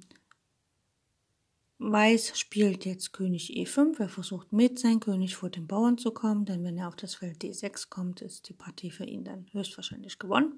Weiß 1.79 2.37
spielt 2.39 2.85
jetzt 2.85 3.13
König 3.13 3.51
E5. 3.55 3.99
Er 3.99 4.09
versucht 4.09 4.51
mit 4.51 4.79
sein 4.79 4.99
König 4.99 5.35
vor 5.35 5.51
den 5.51 5.67
Bauern 5.67 5.99
zu 5.99 6.09
kommen, 6.09 6.45
denn 6.45 6.63
wenn 6.63 6.77
er 6.77 6.87
auf 6.87 6.95
das 6.95 7.15
Feld 7.15 7.43
D6 7.43 7.89
kommt, 7.89 8.21
ist 8.21 8.49
die 8.49 8.53
Partie 8.53 8.89
für 8.89 9.05
ihn 9.05 9.23
dann 9.23 9.45
höchstwahrscheinlich 9.51 10.17
gewonnen. 10.17 10.57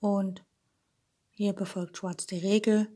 Und 0.00 0.44
hier 1.30 1.52
befolgt 1.52 1.98
Schwarz 1.98 2.26
die 2.26 2.40
Regel, 2.40 2.88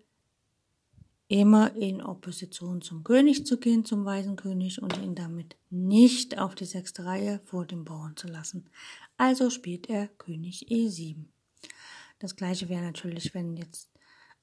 immer 1.29 1.75
in 1.75 2.03
Opposition 2.03 2.83
zum 2.83 3.03
König 3.03 3.47
zu 3.47 3.59
gehen, 3.59 3.85
zum 3.85 4.05
weißen 4.05 4.37
König, 4.37 4.81
und 4.81 4.97
ihn 4.99 5.15
damit 5.15 5.57
nicht 5.71 6.39
auf 6.39 6.55
die 6.55 6.65
sechste 6.65 7.05
Reihe 7.05 7.41
vor 7.45 7.67
dem 7.67 7.85
Bauern 7.85 8.17
zu 8.17 8.29
lassen. 8.29 8.69
Also 9.17 9.51
spielt 9.51 9.89
er 9.89 10.09
König 10.09 10.69
E7. 10.69 11.25
Das 12.19 12.37
gleiche 12.37 12.69
wäre 12.69 12.83
natürlich, 12.83 13.35
wenn 13.35 13.57
jetzt 13.57 13.91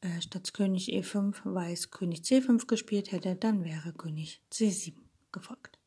äh, 0.02 0.22
statt 0.22 0.54
König 0.54 0.90
E5 0.90 1.36
Weiß 1.44 1.92
König 1.92 2.22
C5 2.22 2.68
gespielt 2.68 3.12
hätte, 3.12 3.36
dann 3.36 3.64
wäre 3.64 3.94
König 3.94 4.42
C7 4.52 4.96
gefolgt. 5.32 5.80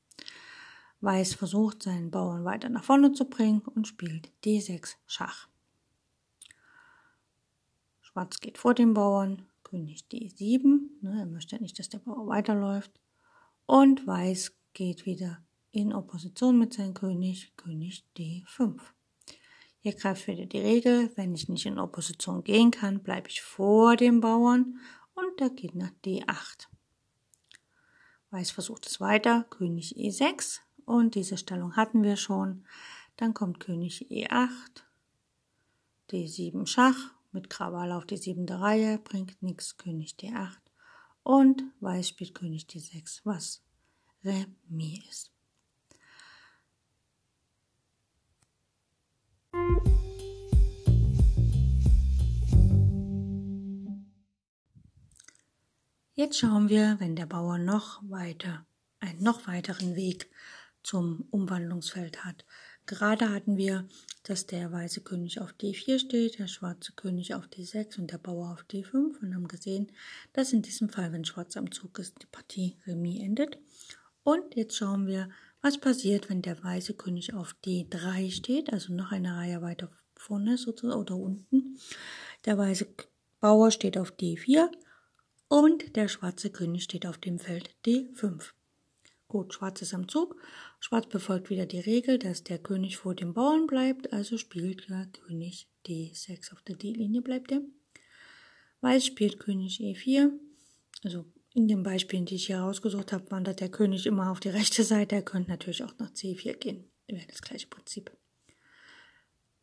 Weiß 1.01 1.35
versucht 1.35 1.83
seinen 1.83 2.11
Bauern 2.11 2.45
weiter 2.45 2.71
nach 2.71 2.85
vorne 2.85 3.13
zu 3.13 3.27
bringen 3.27 3.61
und 3.61 3.87
spielt 3.87 4.31
D6 4.45 4.95
Schach. 5.07 5.49
Schwarz 8.01 8.41
geht 8.41 8.57
vor 8.57 8.73
dem 8.73 8.95
Bauern, 8.95 9.47
König 9.67 10.07
D7, 10.13 10.79
ne, 11.01 11.19
er 11.19 11.27
möchte 11.27 11.61
nicht, 11.61 11.77
dass 11.81 11.89
der 11.89 11.99
Bauer 11.99 12.29
weiterläuft. 12.29 12.93
Und 13.67 14.07
Weiß 14.07 14.55
geht 14.75 15.07
wieder 15.07 15.43
in 15.73 15.93
Opposition 15.93 16.57
mit 16.57 16.73
seinem 16.73 16.95
König, 16.95 17.53
König 17.57 18.05
D5. 18.17 18.79
Hier 19.81 19.93
greift 19.95 20.29
wieder 20.29 20.47
die 20.47 20.61
Regel, 20.61 21.11
wenn 21.17 21.35
ich 21.35 21.49
nicht 21.49 21.67
in 21.67 21.81
Opposition 21.81 22.45
gehen 22.45 22.71
kann, 22.71 23.03
bleibe 23.03 23.29
ich 23.29 23.43
vor 23.43 23.97
dem 23.97 24.21
Bauern 24.21 24.79
und 25.15 25.41
der 25.41 25.51
geht 25.51 25.75
nach 25.75 25.91
D8. 26.05 26.69
Weiß 28.31 28.53
versucht 28.53 28.87
es 28.87 29.01
weiter, 29.01 29.47
König 29.51 29.97
E6 29.97 30.61
und 30.85 31.17
diese 31.17 31.37
Stellung 31.37 31.75
hatten 31.75 32.05
wir 32.05 32.17
schon. 32.17 32.65
Dann 33.17 33.35
kommt 33.35 33.59
König 33.59 34.09
E8, 34.13 34.85
D7 36.11 36.67
Schach 36.67 37.16
mit 37.37 37.51
Krawall 37.51 37.93
auf 37.93 38.07
die 38.07 38.17
siebente 38.17 38.61
Reihe, 38.61 38.99
bringt 38.99 39.43
nichts, 39.43 39.77
König 39.77 40.17
D8 40.19 40.57
und 41.23 41.63
Weiß 41.81 42.09
spielt 42.09 42.35
König 42.35 42.65
D6, 42.65 43.21
was 43.25 43.63
Remis 44.25 45.07
ist. 45.09 45.33
Jetzt 56.15 56.39
schauen 56.39 56.71
wir, 56.71 56.99
wenn 57.01 57.17
der 57.17 57.27
Bauer 57.27 57.59
noch 57.59 58.01
weiter, 58.09 58.65
einen 59.01 59.23
noch 59.23 59.47
weiteren 59.47 59.95
Weg 59.95 60.31
zum 60.83 61.27
Umwandlungsfeld 61.31 62.25
hat. 62.25 62.47
Gerade 62.87 63.31
hatten 63.31 63.57
wir, 63.57 63.89
dass 64.23 64.47
der 64.47 64.71
weiße 64.71 65.01
König 65.01 65.41
auf 65.41 65.53
D4 65.61 65.99
steht, 65.99 66.39
der 66.39 66.47
schwarze 66.47 66.93
König 66.93 67.35
auf 67.35 67.47
D6 67.47 67.99
und 67.99 68.13
der 68.13 68.19
Bauer 68.19 68.53
auf 68.53 68.65
D5 68.71 69.21
und 69.21 69.35
haben 69.35 69.49
gesehen, 69.49 69.91
dass 70.33 70.53
in 70.53 70.63
diesem 70.63 70.89
Fall, 70.89 71.13
wenn 71.13 71.25
Schwarz 71.25 71.57
am 71.57 71.73
Zug 71.73 71.99
ist, 71.99 72.23
die 72.23 72.27
Partie 72.27 72.77
Remis 72.87 73.21
endet. 73.21 73.59
Und 74.23 74.55
jetzt 74.55 74.77
schauen 74.77 75.07
wir, 75.07 75.29
was 75.63 75.79
passiert, 75.79 76.31
wenn 76.31 76.43
der 76.43 76.63
weiße 76.63 76.95
König 76.95 77.35
auf 77.35 77.57
D3 77.65 78.31
steht, 78.31 78.73
also 78.73 78.93
noch 78.93 79.11
eine 79.11 79.37
Reihe 79.37 79.63
weiter 79.63 79.91
vorne 80.15 80.57
sozusagen 80.57 81.01
oder 81.01 81.17
unten. 81.17 81.79
Der 82.45 82.57
weiße 82.57 82.87
Bauer 83.41 83.71
steht 83.71 83.99
auf 83.99 84.13
D4 84.13 84.69
und 85.49 85.97
der 85.97 86.09
schwarze 86.09 86.51
König 86.51 86.85
steht 86.85 87.07
auf 87.07 87.19
dem 87.19 87.39
Feld 87.39 87.71
D5. 87.85 88.53
Gut, 89.29 89.55
Schwarz 89.55 89.83
ist 89.83 89.93
am 89.93 90.09
Zug. 90.09 90.37
Schwarz 90.87 91.09
befolgt 91.09 91.51
wieder 91.51 91.67
die 91.67 91.81
Regel, 91.81 92.17
dass 92.17 92.45
der 92.45 92.61
König 92.61 92.97
vor 92.97 93.17
dem 93.17 93.35
Bauern 93.35 93.67
bleibt, 93.67 94.13
also 94.13 94.39
spielt 94.39 94.89
der 94.89 95.07
König 95.07 95.69
D6 95.85 96.53
auf 96.53 96.63
der 96.63 96.77
D-Linie 96.77 97.23
bleibt 97.23 97.51
er. 97.51 97.61
Weiß 98.83 99.05
spielt 99.05 99.41
König 99.41 99.81
E4. 99.81 100.31
Also 101.03 101.25
in 101.55 101.67
den 101.67 101.83
Beispielen, 101.83 102.25
die 102.25 102.37
ich 102.37 102.47
hier 102.47 102.61
rausgesucht 102.61 103.13
habe, 103.13 103.29
wandert 103.33 103.59
der 103.59 103.69
König 103.69 104.07
immer 104.07 104.31
auf 104.31 104.39
die 104.39 104.51
rechte 104.51 104.85
Seite. 104.85 105.17
Er 105.17 105.23
könnte 105.23 105.51
natürlich 105.51 105.83
auch 105.83 105.99
nach 105.99 106.13
C4 106.13 106.53
gehen. 106.55 106.85
Wäre 107.09 107.27
das 107.27 107.43
gleiche 107.43 107.67
Prinzip. 107.67 108.17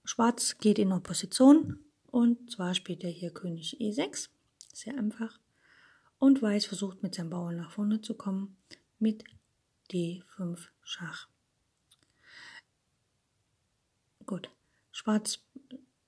Schwarz 0.03 0.57
geht 0.57 0.77
in 0.77 0.91
Opposition 0.91 1.79
und 2.07 2.51
zwar 2.51 2.73
spielt 2.73 3.01
er 3.05 3.11
hier 3.11 3.31
König 3.31 3.77
E6. 3.79 4.27
Sehr 4.73 4.97
einfach 4.97 5.39
und 6.19 6.41
Weiß 6.41 6.65
versucht 6.65 7.01
mit 7.01 7.15
seinem 7.15 7.29
Bauern 7.29 7.55
nach 7.55 7.71
vorne 7.71 8.01
zu 8.01 8.13
kommen 8.13 8.57
mit 8.99 9.23
D5 9.93 10.57
Schach. 10.81 11.27
Gut, 14.25 14.49
Schwarz 14.91 15.39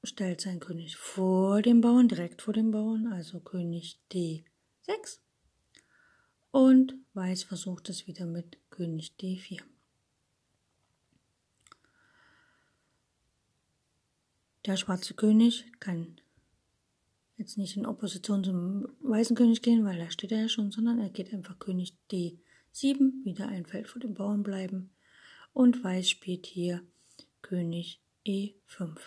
stellt 0.04 0.42
seinen 0.42 0.60
König 0.60 0.98
vor 0.98 1.62
dem 1.62 1.82
Bauern, 1.82 2.08
direkt 2.08 2.42
vor 2.42 2.54
dem 2.54 2.72
Bauern, 2.72 3.08
also 3.14 3.40
König 3.40 4.00
D6. 4.12 5.20
Und 6.52 6.96
Weiß 7.14 7.44
versucht 7.44 7.90
es 7.90 8.08
wieder 8.08 8.26
mit 8.26 8.58
König 8.72 9.14
D4. 9.20 9.62
Der 14.66 14.78
schwarze 14.78 15.14
König 15.14 15.72
kann 15.80 16.20
jetzt 17.38 17.58
nicht 17.58 17.78
in 17.78 17.86
Opposition 17.86 18.44
zum 18.44 18.88
weißen 19.02 19.36
König 19.36 19.62
gehen, 19.62 19.86
weil 19.86 20.00
da 20.00 20.10
steht 20.10 20.32
er 20.32 20.42
ja 20.42 20.50
schon, 20.50 20.72
sondern 20.72 21.00
er 21.00 21.10
geht 21.10 21.32
einfach 21.32 21.60
König 21.60 21.94
D7, 22.76 23.24
wieder 23.24 23.48
ein 23.48 23.66
Feld 23.66 23.88
vor 23.88 24.02
dem 24.02 24.14
Bauern 24.14 24.44
bleiben. 24.44 24.92
Und 25.54 25.84
Weiß 25.84 26.10
spielt 26.10 26.46
hier 26.46 26.82
König 27.42 28.02
E5. 28.26 28.98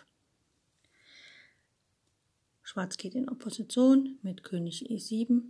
Schwarz 2.62 2.96
geht 2.96 3.14
in 3.14 3.28
Opposition 3.28 4.18
mit 4.22 4.42
König 4.42 4.90
E7. 4.90 5.42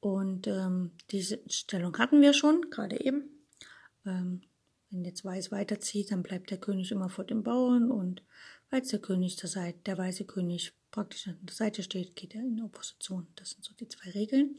Und 0.00 0.46
ähm, 0.46 0.90
diese 1.10 1.40
Stellung 1.48 1.96
hatten 1.98 2.20
wir 2.20 2.34
schon, 2.34 2.70
gerade 2.70 3.00
eben. 3.00 3.30
Ähm, 4.04 4.42
wenn 4.90 5.04
jetzt 5.04 5.24
Weiß 5.24 5.50
weiterzieht, 5.50 6.10
dann 6.10 6.22
bleibt 6.22 6.50
der 6.50 6.58
König 6.58 6.90
immer 6.92 7.08
vor 7.08 7.24
dem 7.24 7.42
Bauern 7.42 7.90
und 7.90 8.22
falls 8.68 8.88
der 8.88 9.00
König 9.00 9.38
zur 9.38 9.48
Seite, 9.48 9.78
der 9.86 9.96
weiße 9.98 10.24
König 10.24 10.72
praktisch 10.94 11.26
an 11.26 11.36
der 11.42 11.54
Seite 11.54 11.82
steht, 11.82 12.14
geht 12.14 12.36
er 12.36 12.42
in 12.42 12.62
Opposition. 12.62 13.26
Das 13.34 13.50
sind 13.50 13.64
so 13.64 13.74
die 13.74 13.88
zwei 13.88 14.10
Regeln. 14.10 14.56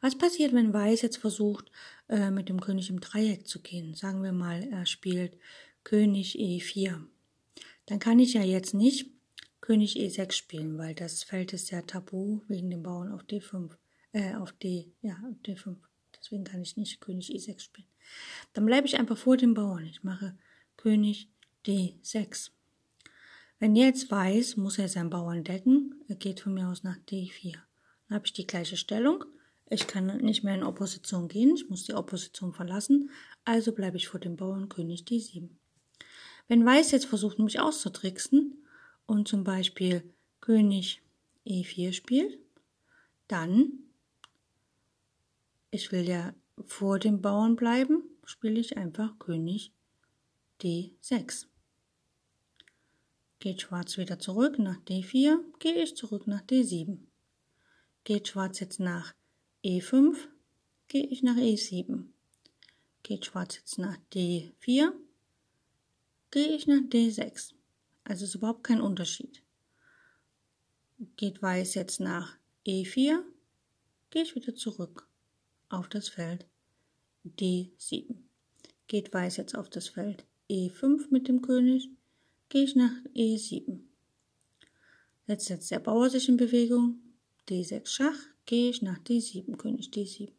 Was 0.00 0.16
passiert, 0.16 0.52
wenn 0.52 0.72
Weiß 0.72 1.02
jetzt 1.02 1.16
versucht, 1.16 1.72
äh, 2.08 2.30
mit 2.30 2.48
dem 2.48 2.60
König 2.60 2.90
im 2.90 3.00
Dreieck 3.00 3.48
zu 3.48 3.60
gehen? 3.60 3.94
Sagen 3.94 4.22
wir 4.22 4.30
mal, 4.30 4.62
er 4.70 4.86
spielt 4.86 5.36
König 5.82 6.38
E4. 6.38 7.02
Dann 7.86 7.98
kann 7.98 8.20
ich 8.20 8.34
ja 8.34 8.42
jetzt 8.42 8.72
nicht 8.72 9.10
König 9.60 9.96
E6 9.96 10.32
spielen, 10.32 10.78
weil 10.78 10.94
das 10.94 11.24
Feld 11.24 11.52
ist 11.52 11.72
ja 11.72 11.82
tabu 11.82 12.40
wegen 12.46 12.70
dem 12.70 12.84
Bauern 12.84 13.10
auf 13.10 13.24
D5, 13.24 13.70
äh, 14.12 14.34
auf 14.36 14.52
D, 14.52 14.92
ja, 15.02 15.16
D5. 15.44 15.74
Deswegen 16.16 16.44
kann 16.44 16.62
ich 16.62 16.76
nicht 16.76 17.00
König 17.00 17.30
E6 17.30 17.58
spielen. 17.58 17.88
Dann 18.52 18.64
bleibe 18.64 18.86
ich 18.86 18.96
einfach 18.96 19.18
vor 19.18 19.36
dem 19.36 19.54
Bauern. 19.54 19.84
Ich 19.86 20.04
mache 20.04 20.38
König 20.76 21.28
D6. 21.66 22.50
Wenn 23.64 23.76
er 23.76 23.86
jetzt 23.86 24.10
weiß, 24.10 24.58
muss 24.58 24.78
er 24.78 24.90
seinen 24.90 25.08
Bauern 25.08 25.42
decken. 25.42 25.94
Er 26.06 26.16
geht 26.16 26.40
von 26.40 26.52
mir 26.52 26.68
aus 26.68 26.82
nach 26.82 26.98
D4. 27.08 27.54
Dann 27.54 28.16
habe 28.16 28.26
ich 28.26 28.34
die 28.34 28.46
gleiche 28.46 28.76
Stellung. 28.76 29.24
Ich 29.70 29.86
kann 29.86 30.18
nicht 30.18 30.44
mehr 30.44 30.54
in 30.54 30.62
Opposition 30.62 31.28
gehen. 31.28 31.54
Ich 31.56 31.70
muss 31.70 31.84
die 31.84 31.94
Opposition 31.94 32.52
verlassen. 32.52 33.08
Also 33.46 33.72
bleibe 33.72 33.96
ich 33.96 34.06
vor 34.06 34.20
dem 34.20 34.36
Bauern 34.36 34.68
König 34.68 35.04
D7. 35.04 35.48
Wenn 36.46 36.66
Weiß 36.66 36.90
jetzt 36.90 37.06
versucht, 37.06 37.38
mich 37.38 37.58
auszutricksen 37.58 38.66
und 39.06 39.28
zum 39.28 39.44
Beispiel 39.44 40.02
König 40.42 41.00
E4 41.46 41.94
spielt, 41.94 42.38
dann, 43.28 43.78
ich 45.70 45.90
will 45.90 46.06
ja 46.06 46.34
vor 46.66 46.98
dem 46.98 47.22
Bauern 47.22 47.56
bleiben, 47.56 48.02
spiele 48.26 48.60
ich 48.60 48.76
einfach 48.76 49.18
König 49.18 49.72
D6. 50.60 51.46
Geht 53.44 53.60
Schwarz 53.60 53.98
wieder 53.98 54.18
zurück 54.18 54.58
nach 54.58 54.78
D4, 54.84 55.36
gehe 55.58 55.82
ich 55.82 55.94
zurück 55.96 56.26
nach 56.26 56.40
D7. 56.46 56.96
Geht 58.02 58.28
Schwarz 58.28 58.58
jetzt 58.60 58.80
nach 58.80 59.14
E5, 59.62 60.16
gehe 60.88 61.04
ich 61.04 61.22
nach 61.22 61.36
E7. 61.36 62.06
Geht 63.02 63.26
Schwarz 63.26 63.56
jetzt 63.56 63.76
nach 63.76 63.98
D4, 64.14 64.92
gehe 66.30 66.56
ich 66.56 66.66
nach 66.66 66.80
D6. 66.88 67.52
Also 68.04 68.24
ist 68.24 68.34
überhaupt 68.34 68.64
kein 68.64 68.80
Unterschied. 68.80 69.42
Geht 71.16 71.42
Weiß 71.42 71.74
jetzt 71.74 72.00
nach 72.00 72.38
E4, 72.66 73.22
gehe 74.08 74.22
ich 74.22 74.34
wieder 74.34 74.54
zurück 74.54 75.06
auf 75.68 75.90
das 75.90 76.08
Feld 76.08 76.46
D7. 77.26 78.22
Geht 78.86 79.12
Weiß 79.12 79.36
jetzt 79.36 79.54
auf 79.54 79.68
das 79.68 79.90
Feld 79.90 80.24
E5 80.48 81.10
mit 81.10 81.28
dem 81.28 81.42
König, 81.42 81.90
gehe 82.54 82.62
ich 82.62 82.76
nach 82.76 82.92
E7. 83.16 83.80
Jetzt 85.26 85.46
setzt 85.46 85.72
der 85.72 85.80
Bauer 85.80 86.08
sich 86.08 86.28
in 86.28 86.36
Bewegung. 86.36 87.00
D6 87.48 87.88
Schach, 87.88 88.16
gehe 88.46 88.70
ich 88.70 88.80
nach 88.80 89.00
D7, 89.00 89.56
König 89.56 89.88
D7. 89.88 90.30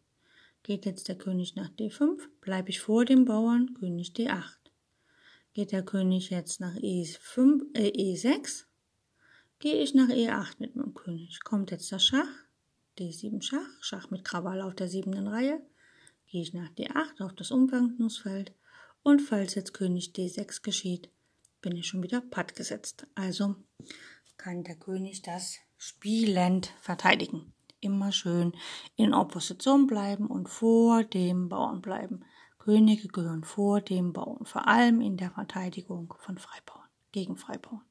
Geht 0.64 0.86
jetzt 0.86 1.10
der 1.10 1.18
König 1.18 1.58
nach 1.58 1.70
D5, 1.72 2.22
bleibe 2.40 2.70
ich 2.70 2.80
vor 2.80 3.04
dem 3.04 3.26
Bauern, 3.26 3.74
König 3.74 4.14
D8. 4.16 4.60
Geht 5.52 5.74
der 5.74 5.84
König 5.84 6.30
jetzt 6.30 6.62
nach 6.62 6.78
E5, 6.78 7.66
äh, 7.74 7.92
E6, 7.92 8.64
gehe 9.60 9.84
ich 9.84 9.94
nach 9.94 10.08
E8 10.08 10.56
mit 10.60 10.78
meinem 10.78 10.94
König. 10.94 11.44
Kommt 11.44 11.72
jetzt 11.72 11.92
der 11.92 12.00
Schach, 12.00 12.32
D7 12.98 13.42
Schach, 13.42 13.82
Schach 13.82 14.10
mit 14.10 14.24
Krawall 14.24 14.62
auf 14.62 14.74
der 14.74 14.88
siebten 14.88 15.28
Reihe, 15.28 15.62
gehe 16.28 16.44
ich 16.44 16.54
nach 16.54 16.70
D8 16.76 17.22
auf 17.26 17.34
das 17.34 17.52
Umwandlungsfeld 17.52 18.54
und 19.04 19.20
falls 19.20 19.56
jetzt 19.56 19.74
König 19.74 20.14
D6 20.16 20.62
geschieht, 20.62 21.10
bin 21.66 21.76
ich 21.76 21.88
schon 21.88 22.04
wieder 22.04 22.22
patt 22.22 22.56
gesetzt. 22.56 23.08
Also 23.16 23.56
kann 24.38 24.64
der 24.64 24.76
König 24.76 25.24
das 25.24 25.58
spielend 25.78 26.68
verteidigen. 26.80 27.54
Immer 27.80 28.12
schön 28.12 28.54
in 28.96 29.16
Opposition 29.16 29.88
bleiben 29.88 30.28
und 30.28 30.48
vor 30.48 31.04
dem 31.04 31.50
Bauern 31.50 31.82
bleiben. 31.82 32.24
Könige 32.60 33.08
gehören 33.08 33.44
vor 33.44 33.82
dem 33.82 34.14
Bauern, 34.14 34.46
vor 34.46 34.68
allem 34.68 35.02
in 35.02 35.18
der 35.18 35.32
Verteidigung 35.32 36.14
von 36.20 36.38
Freibauern, 36.38 36.88
gegen 37.12 37.36
Freibauern. 37.36 37.86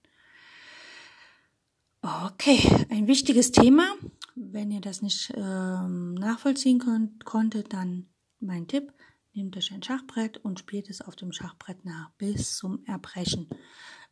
Okay, 2.00 2.86
ein 2.90 3.08
wichtiges 3.08 3.50
Thema. 3.50 3.92
Wenn 4.36 4.70
ihr 4.70 4.82
das 4.82 5.02
nicht 5.02 5.32
ähm, 5.36 6.14
nachvollziehen 6.14 6.78
könnt, 6.78 7.24
konntet, 7.24 7.72
dann 7.72 8.06
mein 8.38 8.68
Tipp, 8.68 8.92
nehmt 9.34 9.56
euch 9.56 9.72
ein 9.72 9.82
Schachbrett 9.82 10.38
und 10.38 10.58
spielt 10.60 10.88
es 10.90 11.00
auf 11.00 11.16
dem 11.16 11.32
Schachbrett 11.32 11.84
nach 11.84 12.10
bis 12.12 12.56
zum 12.56 12.84
Erbrechen. 12.86 13.48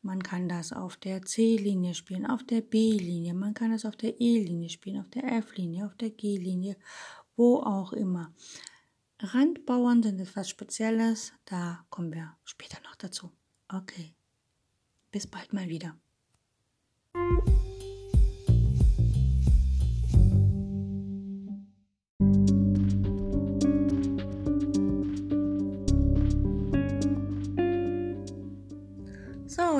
Man 0.02 0.22
kann 0.22 0.48
das 0.48 0.72
auf 0.72 0.96
der 0.96 1.22
C-Linie 1.22 1.94
spielen, 1.94 2.26
auf 2.26 2.42
der 2.44 2.60
B-Linie, 2.60 3.34
man 3.34 3.54
kann 3.54 3.72
es 3.72 3.84
auf 3.84 3.96
der 3.96 4.20
E-Linie 4.20 4.68
spielen, 4.68 5.00
auf 5.00 5.08
der 5.10 5.24
F-Linie, 5.24 5.86
auf 5.86 5.94
der 5.94 6.10
G-Linie, 6.10 6.76
wo 7.36 7.58
auch 7.58 7.92
immer. 7.92 8.34
Randbauern 9.20 10.02
sind 10.02 10.20
etwas 10.20 10.48
Spezielles, 10.48 11.32
da 11.44 11.86
kommen 11.88 12.12
wir 12.12 12.36
später 12.44 12.80
noch 12.82 12.96
dazu. 12.96 13.30
Okay, 13.68 14.14
bis 15.12 15.28
bald 15.28 15.52
mal 15.52 15.68
wieder. 15.68 15.96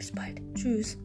bis 0.00 0.10
bald. 0.12 0.40
Tschüss. 0.54 0.96